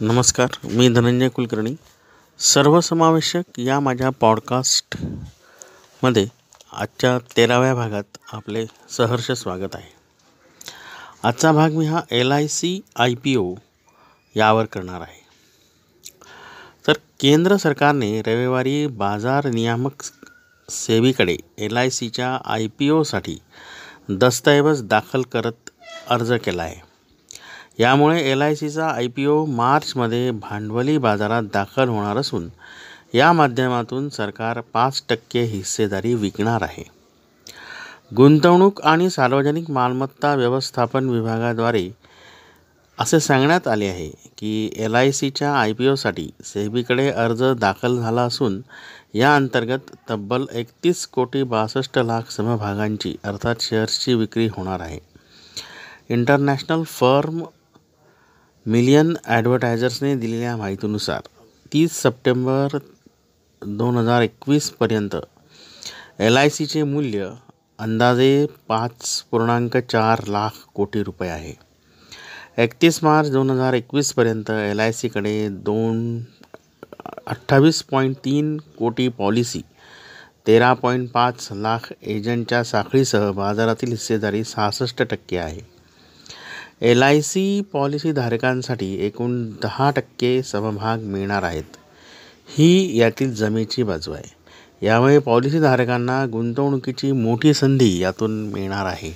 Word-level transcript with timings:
नमस्कार 0.00 0.48
मी 0.64 0.88
धनंजय 0.88 1.28
कुलकर्णी. 1.28 1.74
सर्वसमावेशक 2.38 3.42
या 3.58 3.80
माझ्या 3.80 4.10
पॉडकास्टमध्ये 4.10 6.26
आजच्या 6.72 7.18
तेराव्या 7.36 7.74
भागात 7.74 8.18
आपले 8.32 8.66
सहर्ष 8.90 9.30
स्वागत 9.30 9.74
आहे. 9.74 9.90
आजचा 11.22 11.52
भाग 11.52 11.70
मी 11.70 11.86
हा 11.86 12.00
L 12.10 12.32
I 12.32 12.46
C 12.46 12.80
I 12.96 13.14
P 13.14 13.36
O 13.36 13.54
यावर 14.36 14.64
करणार 14.64 15.00
आहे. 15.00 15.26
तर 16.86 16.92
केंद्र 17.20 17.56
सरकारने 17.56 18.22
रविवारी 18.22 18.86
बाजार 18.86 19.46
नियामक 19.46 20.02
सेवेकडे 20.70 21.36
एल 21.58 21.76
आय 21.76 21.90
सीच्या 21.90 22.38
आय 22.44 22.66
पी 22.66 22.90
ओसाठी 22.90 23.38
दस्तऐवज 24.08 24.82
दाखल 24.82 25.22
करत 25.22 25.70
अर्ज 26.08 26.32
केला 26.32 26.62
आहे. 26.62 26.95
यामुळे 27.78 28.20
एल 28.30 28.42
आय 28.42 28.54
सीचा 28.54 28.86
आय 28.88 29.06
पी 29.06 29.24
ओ 29.26 29.44
मार्चमध्ये 29.46 30.30
भांडवली 30.30 30.98
बाजारात 30.98 31.42
दाखल 31.52 31.88
होणार 31.88 32.16
असून 32.16 32.48
या 33.14 33.32
माध्यमातून 33.32 34.08
सरकार 34.08 34.60
पाच 34.72 35.02
टक्के 35.08 35.42
हिस्सेदारी 35.42 36.14
विकणार 36.14 36.62
आहे. 36.62 36.84
गुंतवणूक 38.16 38.80
आणि 38.80 39.10
सार्वजनिक 39.10 39.70
मालमत्ता 39.70 40.34
व्यवस्थापन 40.34 41.08
विभागाद्वारे 41.08 41.88
असे 42.98 43.20
सांगण्यात 43.20 43.68
आले 43.68 43.86
आहे 43.86 44.08
की 44.38 44.70
एल 44.76 44.94
आय 44.94 45.10
सीच्या 45.12 45.52
आय 45.54 45.72
पी 45.72 45.88
ओसाठी 45.88 46.28
सेबीकडे 46.44 47.08
अर्ज 47.10 47.42
दाखल 47.58 47.98
झाला 47.98 48.22
असून 48.22 48.60
या 49.14 49.34
अंतर्गत 49.36 49.90
तब्बल 50.10 50.44
एकतीस 50.52 51.06
कोटी 51.06 51.42
बासष्ट 51.42 51.98
लाख 51.98 52.30
समभागांची 52.30 53.14
अर्थात 53.24 53.56
शेअर्सची 53.60 54.14
विक्री 54.14 54.46
होणार 54.46 54.80
आहे. 54.80 54.98
इंटरनॅशनल 56.08 56.82
फर्म 56.82 57.42
मिलियन 58.66 59.12
ॲडव्हर्टायझर्सने 59.24 60.14
दिलेल्या 60.16 60.56
माहितीनुसार 60.56 61.26
तीस 61.72 62.00
सप्टेंबर 62.02 62.76
दोन 63.62 63.96
हजार 63.96 64.22
एकवीसपर्यंत 64.22 65.14
एल 66.20 66.36
आय 66.36 66.48
सीचे 66.48 66.82
मूल्य 66.82 67.28
अंदाजे 67.78 68.46
पाच 68.68 69.20
पूर्णांक 69.30 69.76
चार 69.76 70.22
लाख 70.28 70.58
कोटी 70.74 71.02
रुपये 71.02 71.28
आहे. 71.30 71.52
एकतीस 72.62 73.02
मार्च 73.04 73.30
दोन 73.32 73.50
हजार 73.50 73.74
एकवीसपर्यंत 73.74 74.50
एल 74.50 74.80
आय 74.80 74.92
सीकडे 74.92 75.48
दोन 75.64 76.02
अठ्ठावीस 77.26 77.82
पॉईंट 77.90 78.16
तीन 78.24 78.56
कोटी 78.78 79.08
पॉलिसी 79.18 79.62
तेरा 80.46 80.72
पॉईंट 80.82 81.08
पाच 81.10 81.48
लाख 81.52 81.92
एजंटच्या 82.02 82.62
साखळीसह 82.64 83.30
बाजारातील 83.30 83.90
हिस्सेदारी 83.90 84.44
सहासष्ट 84.44 85.02
टक्के 85.02 85.38
आहे. 85.38 85.75
एल 86.80 87.02
आय 87.02 87.20
सी 87.22 87.60
पॉलिसीधारकांसाठी 87.72 88.92
एकूण 89.06 89.42
दहा 89.62 89.90
टक्के 89.90 90.42
समभाग 90.42 91.02
मिळणार 91.02 91.42
आहेत. 91.42 91.76
ही 92.48 92.98
यातील 92.98 93.34
जमेची 93.34 93.82
बाजू 93.82 94.12
आहे. 94.12 94.34
यामुळे 94.82 95.18
पॉलिसीधारकांना 95.18 96.24
गुंतवणुकीची 96.32 97.12
मोठी 97.12 97.54
संधी 97.54 97.96
यातून 97.98 98.32
मिळणार 98.52 98.86
आहे. 98.86 99.12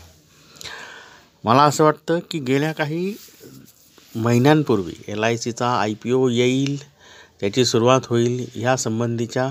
मला 1.44 1.62
असं 1.62 1.84
वाटतं 1.84 2.19
की 2.30 2.39
गेल्या 2.39 2.72
काही 2.72 3.14
महिन्यांपूर्वी 4.14 4.95
एल 5.08 5.24
आय 5.24 5.36
सीचा 5.36 5.69
आय 5.80 5.95
पी 6.02 6.12
ओ 6.12 6.27
येईल 6.28 6.78
त्याची 7.41 7.64
सुरुवात 7.64 8.06
होईल 8.06 8.45
ह्या 8.55 8.77
संबंधीच्या 8.77 9.48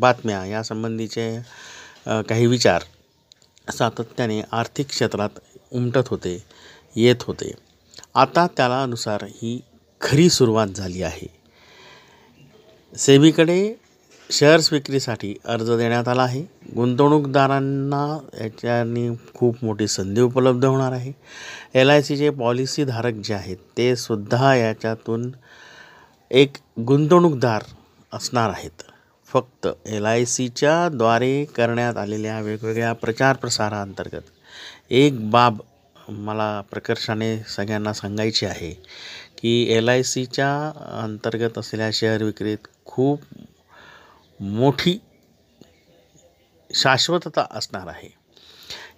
बातम्या 0.00 0.44
यासंबंधीचे 0.46 1.30
काही 2.28 2.46
विचार 2.46 2.82
सातत्याने 3.68 4.40
आर्थिक 4.52 4.86
क्षेत्रात 4.88 5.38
उमटत 5.72 6.08
होते. 6.08 6.36
येत 6.98 7.22
होते. 7.22 7.52
आता 8.14 8.46
त्याला 8.46 8.82
अनुसार 8.82 9.24
ही 9.24 9.60
खरी 10.00 10.30
सुरुवात 10.30 10.66
झाली 10.66 11.02
आहे. 11.02 11.26
सेबीकडे 12.96 13.74
शेअर्स 14.30 14.72
विक्रीसाठी 14.72 15.34
अर्ज 15.44 15.70
देण्यात 15.70 16.08
आला 16.08 16.22
आहे. 16.22 16.42
गुंतवणूकदारांना 16.76 18.18
याच्यानी 18.40 19.08
खूप 19.34 19.56
मोठी 19.62 19.88
संधी 19.88 20.20
उपलब्ध 20.20 20.64
होणार 20.64 20.92
आहे. 20.92 21.12
एल 21.74 21.90
आय 21.90 22.02
सीचे 22.02 22.30
पॉलिसीधारक 22.30 23.14
जे 23.14 23.34
आहेत 23.34 23.56
ते 23.76 23.96
सुद्धा 23.96 24.54
याच्यातून 24.54 25.30
एक 26.30 26.56
गुंतवणूकदार 26.80 27.62
असणार 28.12 28.50
आहेत. 28.50 28.82
फक्त 29.32 29.68
एल 29.86 30.06
आय 30.06 30.24
सीच्याद्वारे 30.24 31.44
करण्यात 31.44 31.96
आलेल्या 31.96 32.40
वेगवेगळ्या 32.40 32.92
प्रचार 32.92 33.36
प्रसाराअंतर्गत 33.36 34.30
एक 34.90 35.30
बाब 35.30 35.58
मला 36.08 36.60
प्रकर्षाने 36.60 37.38
सगळ्यांना 37.38 37.92
सांगायची 37.92 38.46
आहे 38.46 38.70
की 39.38 39.66
एल 39.70 39.88
आय 39.88 40.02
सीच्या 40.02 40.72
अंतर्गत 41.02 41.58
असलेल्या 41.58 41.90
शेअर 41.92 42.22
विक्रीत 42.22 42.68
खूप 42.84 43.20
मोठी 44.40 44.98
शाश्वतता 46.74 47.46
असणार 47.50 47.86
आहे. 47.86 48.08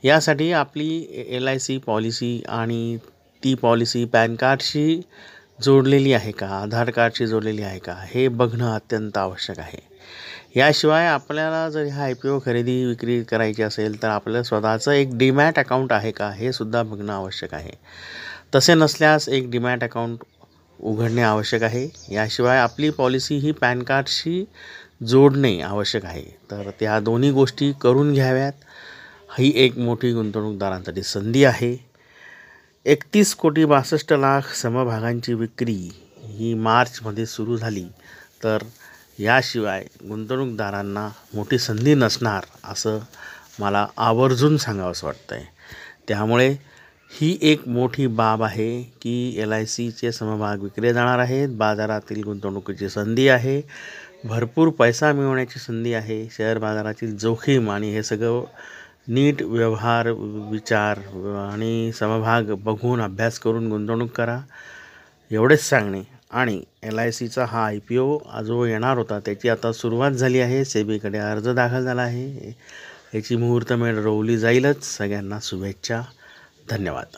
यासाठी 0.05 0.53
आपली 0.53 1.07
एल 1.29 1.49
आय 1.49 1.59
सी 1.59 1.79
पॉलिसी 1.79 2.43
आणि 2.49 2.97
ती 3.45 3.55
पॉलिसी 3.55 4.05
पॅन 4.05 4.35
कार्डशी 4.35 5.01
जोडलेली 5.63 6.13
आहे 6.13 6.33
का? 6.33 6.47
आधार 6.47 6.91
कार्डशी 6.91 7.27
जोडलेली 7.27 7.63
आहे 7.63 7.79
का? 7.79 7.95
हे 8.07 8.29
बघणं 8.29 8.75
अत्यंत 8.75 9.19
आवश्यक 9.19 9.59
आहे. 9.59 9.91
याशिवाय 10.57 11.07
आपल्याला 11.07 11.71
जर 11.71 11.83
ह्या 11.83 12.05
आय 12.05 12.15
पी 12.15 12.29
ओ 12.29 12.39
खरेदी 12.45 12.85
विक्री 12.85 13.23
करायची 13.23 13.63
असेल 13.63 14.03
तर 14.03 14.09
आपलं 14.09 14.43
स्वतःचं 14.43 14.93
एक 14.93 15.19
डीमॅट 15.19 15.59
अकाउंट 15.59 15.93
आहे 15.93 16.11
का 16.11 16.31
हे 16.31 16.53
सुद्धा 16.53 16.83
बघणं 16.83 17.13
आवश्यक 17.13 17.55
आहे. 17.55 17.71
तसे 18.55 18.75
नसल्यास 18.75 19.29
एक 19.29 19.51
डीमॅट 19.51 19.85
अकाउंट 19.85 20.19
उघडणे 20.81 21.23
आवश्यक 21.23 21.63
आहे. 21.63 22.15
याशिवाय 22.15 22.59
आपली 22.59 22.91
पॉलिसी 22.91 23.37
ही 23.37 23.53
पॅन 23.53 23.83
कार्डशी 23.83 24.45
जोडणे 25.07 25.61
आवश्यक 25.61 26.05
आहे. 26.05 26.25
तर 26.51 26.71
त्या 26.81 27.01
दोन्ही 27.01 27.31
गोष्टी 27.31 27.73
करून 27.73 28.13
घ्याव्यात. 28.13 28.53
ही 29.39 29.53
एक 29.57 29.79
मोठी 29.79 30.13
गुंतवणूकदारांसाठी 30.13 31.03
संधी 31.03 31.45
आहे. 31.45 31.87
एकतीस 32.85 33.35
कोटी 33.35 33.65
बासष्ट 33.65 34.13
लाख 34.13 34.55
समभागांची 34.55 35.35
विक्री 35.35 35.91
ही 36.25 36.55
मार्चमध्ये 36.55 37.27
सुरू 37.27 37.57
झाली. 37.57 37.85
तर 38.45 38.59
याशिवाय 39.21 39.85
गुंतवणूकदारांना 40.09 41.09
मोठी 41.35 41.59
संधी 41.59 41.95
नसणार 41.95 42.45
असं 42.65 42.99
मला 43.59 43.87
आवर्जून 43.97 44.57
सांगावंसं 44.57 45.07
वाटतं 45.07 45.35
आहे 45.35 45.45
त्यामुळे 46.09 46.49
ही 47.11 47.39
एक 47.43 47.69
मोठी 47.69 48.07
बाब 48.07 48.43
आहे 48.43 48.83
की 48.83 49.35
एल 49.39 49.53
आय 49.53 49.65
सीचे 49.65 50.13
समभाग 50.13 50.59
विकले 50.59 50.93
जाणार 50.93 51.19
आहेत 51.19 51.49
बाजारातील 51.49 52.23
गुंतवणुकीची 52.25 52.89
संधी 52.89 53.29
आहे 53.29 53.61
भरपूर 54.25 54.69
पैसा 54.69 55.13
मिळवण्याची 55.13 55.61
संधी 55.61 55.95
आहे 55.95 56.29
शेअर 56.33 56.59
बाजारातील 56.59 57.17
जोखीम 57.17 57.71
आणि 57.71 57.91
हे 57.91 58.03
सगळं 58.03 58.45
नीट 59.09 59.43
व्यवहार 59.43 60.09
विचार 60.51 60.99
आणि 61.51 61.93
समभाग 61.93 62.53
बघून 62.55 63.01
अभ्यास 63.01 63.39
करून 63.39 63.69
गुंतवणूक 63.69 64.11
करा. 64.11 64.41
एवढेच 65.31 65.63
सांगणे. 65.69 66.03
आणि 66.31 66.63
एल 66.83 66.99
आय 66.99 67.11
सीचा 67.11 67.45
हा 67.45 67.65
आय 67.67 67.79
पी 67.79 67.97
ओ 67.97 68.19
जो 68.45 68.65
येणार 68.65 68.97
होता 68.97 69.19
त्याची 69.19 69.49
आता 69.49 69.73
सुरुवात 69.73 70.11
झाली 70.11 70.41
आहे. 70.41 70.65
सेबीकडे 70.65 71.19
अर्ज 71.19 71.49
दाखल 71.49 71.85
झाला 71.85 72.03
आहे. 72.03 72.55
याची 73.15 73.37
मुहूर्तमेढ 73.37 73.99
रोवली 73.99 74.39
जाईलच. 74.39 74.85
सगळ्यांना 74.85 75.39
शुभेच्छा. 75.43 76.03
धन्यवाद. 76.71 77.17